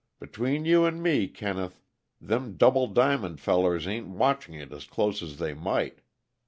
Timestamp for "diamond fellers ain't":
2.87-4.07